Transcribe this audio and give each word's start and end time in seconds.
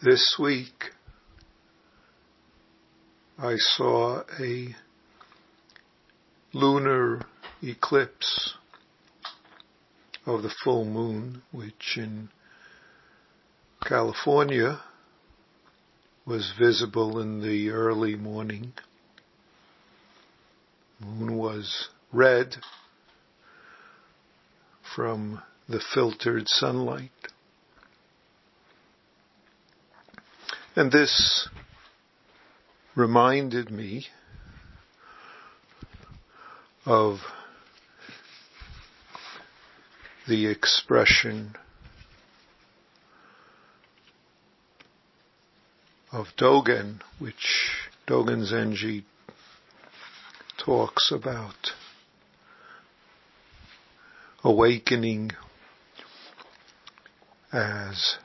This 0.00 0.36
week, 0.38 0.92
I 3.36 3.56
saw 3.56 4.22
a 4.38 4.76
lunar 6.52 7.22
eclipse 7.60 8.54
of 10.24 10.44
the 10.44 10.54
full 10.62 10.84
moon, 10.84 11.42
which 11.50 11.96
in 11.96 12.28
California 13.84 14.80
was 16.24 16.52
visible 16.56 17.18
in 17.18 17.42
the 17.42 17.70
early 17.70 18.14
morning. 18.14 18.74
Moon 21.00 21.36
was 21.36 21.88
red 22.12 22.54
from 24.94 25.42
the 25.68 25.80
filtered 25.92 26.44
sunlight. 26.46 27.10
And 30.78 30.92
this 30.92 31.48
reminded 32.94 33.68
me 33.68 34.06
of 36.86 37.18
the 40.28 40.46
expression 40.46 41.56
of 46.12 46.28
Dogen, 46.36 47.00
which 47.18 47.72
Dogen 48.06 48.48
Zenji 48.48 49.02
talks 50.58 51.10
about. 51.10 51.72
Awakening 54.44 55.32
as 57.52 58.18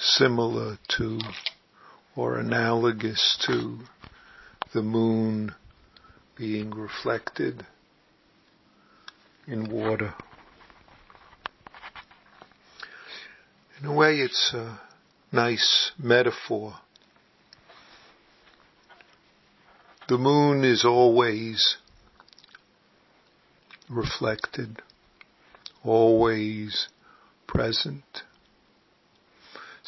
similar 0.00 0.78
to 0.88 1.20
or 2.16 2.38
analogous 2.38 3.38
to 3.46 3.78
the 4.72 4.82
moon 4.82 5.54
being 6.36 6.70
reflected 6.70 7.66
in 9.46 9.70
water. 9.70 10.14
In 13.80 13.86
a 13.86 13.94
way, 13.94 14.16
it's 14.16 14.52
a 14.54 14.80
nice 15.32 15.92
metaphor. 15.98 16.74
The 20.08 20.18
moon 20.18 20.64
is 20.64 20.84
always 20.84 21.76
reflected, 23.88 24.82
always 25.84 26.88
present. 27.46 28.22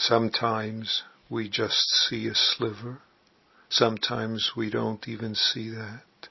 Sometimes 0.02 1.04
we 1.30 1.48
just 1.48 1.88
see 2.08 2.26
a 2.26 2.34
sliver. 2.34 2.98
Sometimes 3.68 4.50
we 4.56 4.68
don't 4.68 5.06
even 5.06 5.36
see 5.36 5.70
that. 5.70 6.28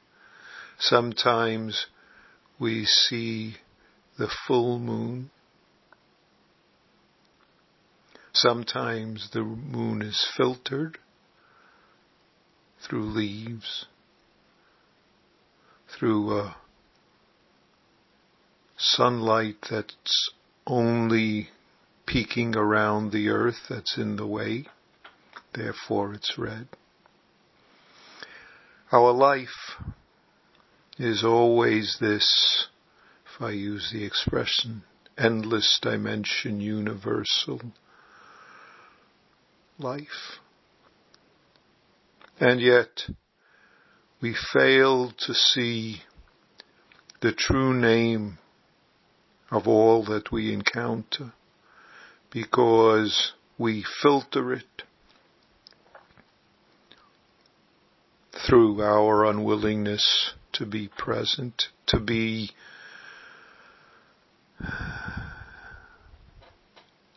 Sometimes 0.78 1.86
we 2.60 2.84
see 2.84 3.56
the 4.18 4.28
full 4.46 4.78
moon. 4.78 5.32
Sometimes 8.34 9.30
the 9.32 9.44
moon 9.44 10.02
is 10.02 10.28
filtered 10.36 10.98
through 12.86 13.06
leaves, 13.06 13.86
through 15.98 16.50
sunlight 18.78 19.66
that's 19.70 20.30
only 20.68 21.52
peeking 22.06 22.56
around 22.56 23.12
the 23.12 23.30
earth 23.30 23.68
that's 23.70 23.98
in 23.98 24.16
the 24.16 24.28
way, 24.28 24.66
therefore 25.54 26.14
it's 26.14 26.38
red. 26.38 26.68
Our 28.92 29.12
life 29.12 29.78
is 30.98 31.24
always 31.24 31.98
this, 32.00 32.68
if 33.26 33.42
I 33.42 33.52
use 33.52 33.90
the 33.92 34.04
expression, 34.04 34.84
endless 35.18 35.80
dimension 35.82 36.60
universal 36.60 37.62
life. 39.80 40.40
And 42.40 42.60
yet, 42.60 43.10
we 44.22 44.36
fail 44.54 45.14
to 45.26 45.34
see 45.34 46.02
the 47.22 47.32
true 47.32 47.74
name 47.74 48.40
of 49.50 49.68
all 49.68 50.04
that 50.06 50.32
we 50.32 50.54
encounter 50.54 51.34
because 52.32 53.34
we 53.58 53.86
filter 54.02 54.54
it 54.54 54.84
through 58.48 58.82
our 58.82 59.26
unwillingness 59.26 60.32
to 60.54 60.66
be 60.66 60.90
present, 60.98 61.64
to 61.86 62.00
be 62.00 62.52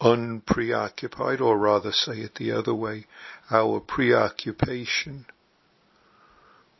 unpreoccupied, 0.00 1.40
or 1.40 1.58
rather 1.58 1.92
say 1.92 2.18
it 2.18 2.34
the 2.34 2.52
other 2.52 2.74
way, 2.74 3.06
our 3.50 3.80
preoccupation 3.80 5.24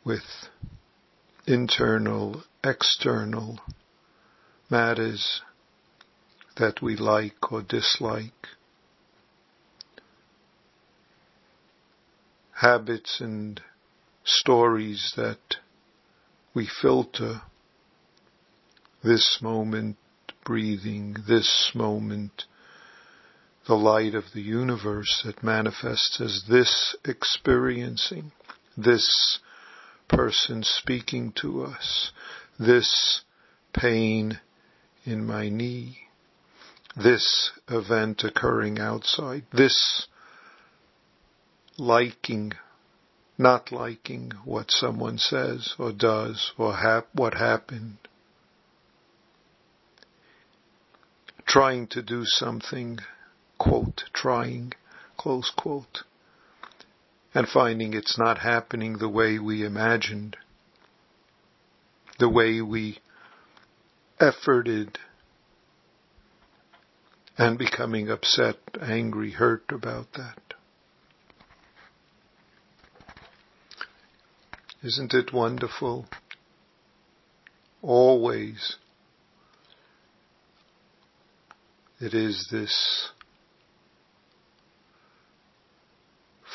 with 0.03 0.23
internal, 1.47 2.43
external 2.63 3.59
matters 4.69 5.41
that 6.57 6.81
we 6.81 6.95
like 6.95 7.51
or 7.51 7.61
dislike. 7.61 8.47
Habits 12.61 13.19
and 13.19 13.61
stories 14.23 15.13
that 15.17 15.57
we 16.53 16.67
filter 16.81 17.41
this 19.03 19.39
moment 19.41 19.97
breathing, 20.45 21.15
this 21.27 21.71
moment 21.75 22.45
the 23.67 23.75
light 23.75 24.13
of 24.13 24.25
the 24.33 24.41
universe 24.41 25.23
that 25.25 25.43
manifests 25.43 26.21
as 26.21 26.43
this 26.49 26.95
experiencing, 27.03 28.31
this 28.77 29.39
person 30.07 30.63
speaking 30.63 31.33
to 31.41 31.63
us, 31.63 32.11
this 32.59 33.21
pain 33.73 34.39
in 35.03 35.25
my 35.25 35.49
knee, 35.49 35.97
this 36.95 37.51
event 37.69 38.23
occurring 38.23 38.79
outside, 38.79 39.43
this 39.51 40.07
liking, 41.77 42.53
not 43.37 43.71
liking 43.71 44.31
what 44.45 44.71
someone 44.71 45.17
says 45.17 45.75
or 45.77 45.91
does 45.91 46.53
or 46.57 46.75
hap- 46.77 47.13
what 47.13 47.33
happened, 47.33 47.97
trying 51.45 51.87
to 51.87 52.01
do 52.01 52.23
something 52.25 52.99
quote, 53.57 54.03
trying, 54.13 54.73
close 55.17 55.51
quote, 55.55 56.03
and 57.33 57.47
finding 57.47 57.93
it's 57.93 58.17
not 58.17 58.39
happening 58.39 58.97
the 58.97 59.09
way 59.09 59.37
we 59.37 59.65
imagined, 59.65 60.37
the 62.19 62.29
way 62.29 62.61
we 62.61 62.99
efforted, 64.19 64.95
and 67.37 67.57
becoming 67.57 68.09
upset, 68.09 68.57
angry, 68.81 69.31
hurt 69.31 69.65
about 69.69 70.13
that. 70.13 70.39
Isn't 74.83 75.13
it 75.13 75.33
wonderful? 75.33 76.05
Always 77.81 78.77
it 81.99 82.13
is 82.13 82.47
this 82.51 83.09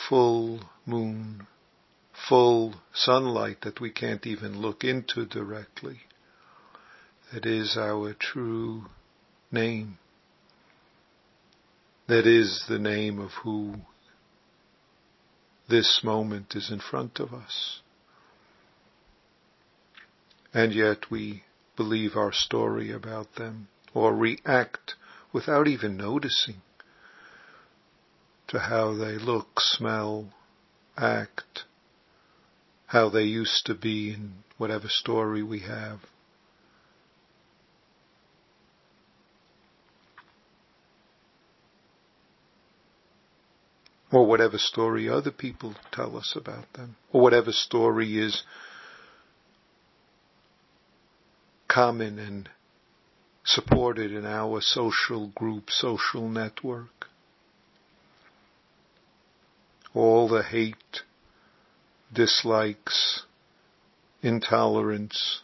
full 0.09 0.61
moon, 0.87 1.47
full 2.29 2.75
sunlight 2.93 3.63
that 3.63 3.81
we 3.81 3.91
can't 3.91 4.27
even 4.27 4.61
look 4.61 4.85
into 4.85 5.25
directly. 5.27 6.01
That 7.33 7.47
is 7.47 7.77
our 7.77 8.15
true 8.15 8.87
name. 9.51 9.99
That 12.11 12.27
is 12.27 12.65
the 12.69 12.81
name 12.81 13.21
of 13.21 13.31
who 13.45 13.83
this 15.69 16.01
moment 16.03 16.57
is 16.57 16.69
in 16.69 16.81
front 16.81 17.21
of 17.21 17.33
us. 17.33 17.83
And 20.53 20.75
yet 20.75 21.09
we 21.09 21.45
believe 21.77 22.17
our 22.17 22.33
story 22.33 22.91
about 22.91 23.37
them 23.37 23.69
or 23.95 24.13
react 24.13 24.97
without 25.33 25.69
even 25.69 25.97
noticing 25.97 26.63
to 28.49 28.59
how 28.59 28.93
they 28.95 29.17
look, 29.17 29.61
smell, 29.61 30.33
act, 30.97 31.63
how 32.87 33.09
they 33.09 33.23
used 33.23 33.67
to 33.67 33.75
be 33.77 34.15
in 34.15 34.43
whatever 34.59 34.89
story 34.89 35.45
we 35.45 35.61
have. 35.61 36.01
Or 44.13 44.27
whatever 44.27 44.59
story 44.59 45.09
other 45.09 45.31
people 45.31 45.77
tell 45.93 46.17
us 46.17 46.35
about 46.35 46.73
them, 46.73 46.97
or 47.13 47.21
whatever 47.21 47.53
story 47.53 48.19
is 48.19 48.43
common 51.69 52.19
and 52.19 52.49
supported 53.45 54.11
in 54.13 54.27
our 54.27 54.61
social 54.61 55.29
group, 55.29 55.71
social 55.71 56.29
network. 56.29 57.07
All 59.95 60.29
the 60.29 60.43
hate, 60.43 61.05
dislikes, 62.13 63.23
intolerance, 64.23 65.43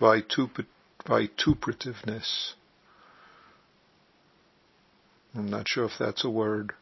vituperativeness. 0.00 2.54
I'm 5.34 5.50
not 5.50 5.68
sure 5.68 5.84
if 5.84 5.98
that's 5.98 6.24
a 6.24 6.30
word 6.30 6.72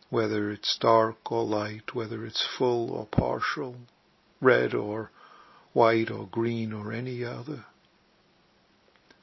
whether 0.09 0.51
it's 0.51 0.77
dark 0.79 1.31
or 1.31 1.44
light, 1.44 1.94
whether 1.94 2.25
it's 2.25 2.47
full 2.57 2.91
or 2.91 3.06
partial, 3.06 3.75
red 4.41 4.73
or 4.73 5.11
white 5.73 6.09
or 6.09 6.27
green 6.27 6.73
or 6.73 6.91
any 6.91 7.23
other. 7.23 7.65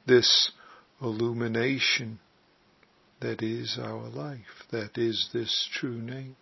This 0.05 0.51
illumination 1.01 2.19
that 3.19 3.41
is 3.41 3.77
our 3.81 4.07
life, 4.07 4.63
that 4.71 4.97
is 4.97 5.29
this 5.33 5.67
true 5.73 5.99
name. 5.99 6.35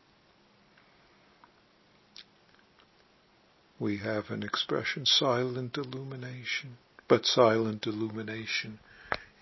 We 3.79 3.97
have 3.97 4.29
an 4.29 4.43
expression, 4.43 5.05
silent 5.05 5.77
illumination, 5.77 6.77
but 7.07 7.25
silent 7.25 7.85
illumination 7.85 8.79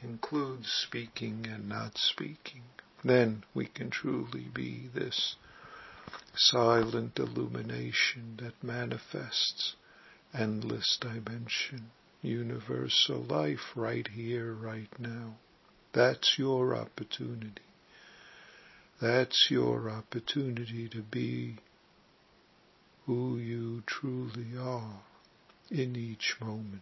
includes 0.01 0.67
speaking 0.71 1.45
and 1.47 1.69
not 1.69 1.97
speaking, 1.97 2.63
then 3.03 3.43
we 3.53 3.65
can 3.65 3.89
truly 3.89 4.47
be 4.53 4.89
this 4.93 5.35
silent 6.35 7.19
illumination 7.19 8.39
that 8.41 8.63
manifests 8.63 9.75
endless 10.33 10.97
dimension, 10.99 11.91
universal 12.21 13.21
life 13.23 13.75
right 13.75 14.07
here, 14.07 14.53
right 14.53 14.99
now. 14.99 15.35
That's 15.93 16.35
your 16.37 16.75
opportunity. 16.75 17.61
That's 19.01 19.47
your 19.49 19.89
opportunity 19.89 20.89
to 20.89 21.01
be 21.01 21.57
who 23.05 23.37
you 23.37 23.83
truly 23.85 24.57
are 24.57 25.01
in 25.69 25.95
each 25.95 26.35
moment. 26.39 26.81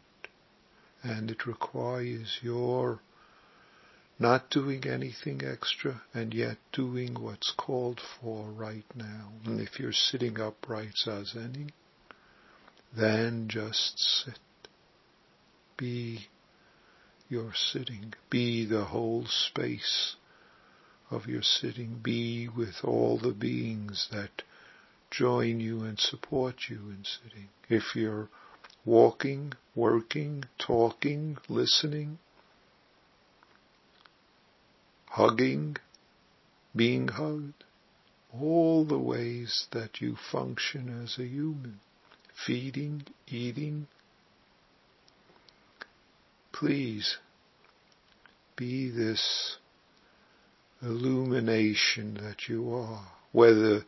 And 1.03 1.31
it 1.31 1.47
requires 1.47 2.39
your 2.41 3.01
not 4.21 4.51
doing 4.51 4.85
anything 4.85 5.41
extra 5.44 6.01
and 6.13 6.33
yet 6.33 6.57
doing 6.71 7.15
what's 7.19 7.51
called 7.57 8.00
for 8.00 8.45
right 8.51 8.85
now. 8.95 9.29
And 9.45 9.59
if 9.59 9.79
you're 9.79 9.91
sitting 9.91 10.39
upright 10.39 10.94
zazening, 11.06 11.71
then 12.95 13.47
just 13.47 13.97
sit. 13.97 14.39
Be 15.75 16.27
your 17.29 17.53
sitting. 17.56 18.13
Be 18.29 18.65
the 18.65 18.85
whole 18.85 19.25
space 19.25 20.15
of 21.09 21.25
your 21.25 21.41
sitting. 21.41 22.00
Be 22.03 22.47
with 22.47 22.83
all 22.83 23.17
the 23.17 23.33
beings 23.33 24.07
that 24.12 24.44
join 25.09 25.59
you 25.59 25.81
and 25.83 26.00
support 26.00 26.56
you 26.69 26.77
in 26.77 27.03
sitting. 27.03 27.50
If 27.69 27.95
you're 27.95 28.29
walking, 28.85 29.53
working, 29.75 30.44
talking, 30.59 31.38
listening, 31.50 32.19
hugging, 35.12 35.75
being 36.74 37.10
hugged, 37.10 37.66
all 38.34 38.86
the 38.86 38.98
ways 38.98 39.68
that 39.72 40.00
you 40.00 40.16
function 40.31 41.04
as 41.04 41.18
a 41.18 41.28
human, 41.28 41.80
feeding, 42.46 43.04
eating. 43.28 43.88
Please 46.54 47.18
be 48.56 48.90
this 48.90 49.58
illumination 50.81 52.13
that 52.22 52.48
you 52.48 52.74
are, 52.74 53.12
whether 53.34 53.84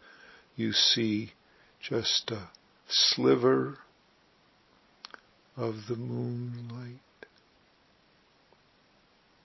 you 0.58 0.74
see 0.74 1.32
just 1.82 2.32
a 2.32 2.50
sliver 2.88 3.78
of 5.56 5.76
the 5.88 5.96
moonlight 5.96 7.00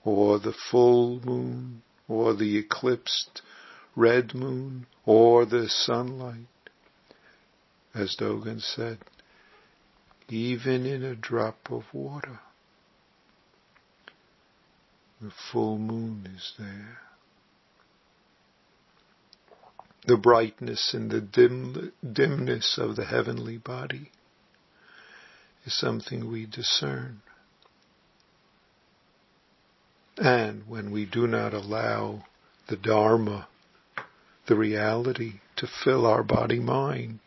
or 0.09 0.39
the 0.39 0.55
full 0.71 1.21
moon, 1.21 1.83
or 2.09 2.35
the 2.35 2.57
eclipsed 2.57 3.43
red 3.95 4.35
moon, 4.35 4.87
or 5.05 5.45
the 5.45 5.69
sunlight. 5.69 6.47
As 7.95 8.17
Dogen 8.17 8.61
said, 8.61 8.99
even 10.29 10.87
in 10.87 11.03
a 11.03 11.15
drop 11.15 11.71
of 11.71 11.85
water, 11.93 12.41
the 15.21 15.33
full 15.53 15.79
moon 15.79 16.29
is 16.35 16.55
there. 16.59 16.99
The 20.07 20.17
brightness 20.17 20.95
and 20.95 21.11
the 21.11 21.21
dim, 21.21 21.93
dimness 22.11 22.79
of 22.79 22.97
the 22.97 23.05
heavenly 23.05 23.59
body 23.59 24.11
is 25.67 25.77
something 25.77 26.31
we 26.31 26.47
discern. 26.47 27.21
And 30.19 30.65
when 30.67 30.91
we 30.91 31.07
do 31.07 31.27
not 31.27 31.55
allow 31.55 32.25
the 32.69 32.77
Dharma, 32.77 33.47
the 34.47 34.57
reality, 34.57 35.35
to 35.57 35.69
fill 35.85 36.07
our 36.07 36.23
body 36.23 36.59
mind, 36.59 37.21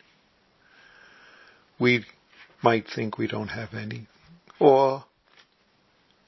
we 1.79 2.05
might 2.62 2.86
think 2.93 3.17
we 3.17 3.27
don't 3.27 3.48
have 3.50 3.74
any. 3.74 4.07
Or, 4.60 5.05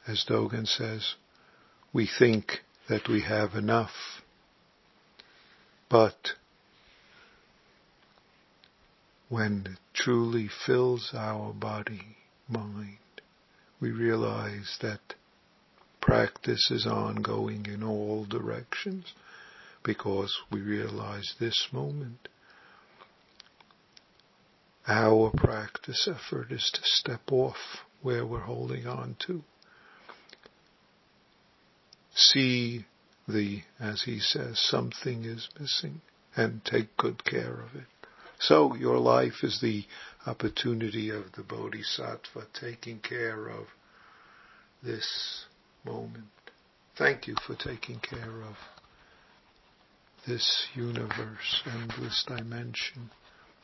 as 0.08 0.25
Dogen 0.27 0.65
says, 0.65 1.15
we 1.91 2.08
think 2.08 2.62
that 2.89 3.08
we 3.08 3.22
have 3.22 3.55
enough. 3.55 4.22
But 5.89 6.32
when 9.29 9.67
it 9.70 9.79
truly 9.93 10.50
fills 10.65 11.12
our 11.13 11.53
body, 11.53 12.17
mind, 12.48 12.98
we 13.79 13.91
realize 13.91 14.77
that 14.82 15.15
practice 16.03 16.69
is 16.69 16.86
ongoing 16.86 17.65
in 17.65 17.81
all 17.81 18.25
directions 18.25 19.13
because 19.83 20.38
we 20.51 20.60
realize 20.60 21.33
this 21.39 21.69
moment. 21.72 22.27
Our 24.86 25.31
practice 25.31 26.10
effort 26.10 26.51
is 26.51 26.69
to 26.74 26.81
step 26.83 27.31
off 27.31 27.55
where 28.01 28.25
we're 28.25 28.41
holding 28.41 28.86
on 28.86 29.15
to. 29.27 29.43
See 32.13 32.86
the, 33.25 33.62
as 33.79 34.01
he 34.01 34.19
says, 34.19 34.60
something 34.60 35.24
is 35.24 35.48
missing 35.57 36.01
and 36.36 36.65
take 36.65 36.98
good 36.98 37.24
care 37.24 37.62
of 37.62 37.75
it. 37.75 37.88
So 38.39 38.75
your 38.75 38.98
life 38.98 39.41
is 39.41 39.62
the 39.62 39.86
opportunity 40.27 41.10
of 41.12 41.31
the 41.38 41.43
Bodhisattva 41.43 42.48
taking 42.60 43.00
care 43.00 43.48
of 43.48 43.67
this 44.83 45.45
moment. 45.86 46.25
Thank 46.98 47.28
you 47.28 47.36
for 47.46 47.56
taking 47.56 48.00
care 48.00 48.42
of 48.44 48.56
this 50.28 50.68
universe, 50.74 51.63
endless 51.66 52.24
dimension. 52.28 53.10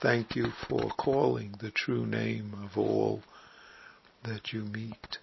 Thank 0.02 0.36
you 0.36 0.52
for 0.68 0.90
calling 0.98 1.56
the 1.60 1.72
true 1.72 2.06
name 2.06 2.54
of 2.64 2.78
all 2.78 3.22
that 4.24 4.52
you 4.52 4.62
meet, 4.62 5.18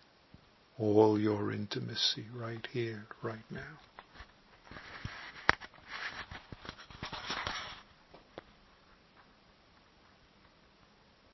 all 0.79 1.19
your 1.19 1.53
intimacy 1.53 2.27
right 2.35 2.67
here, 2.73 3.07
right 3.23 3.45
now. 3.51 3.79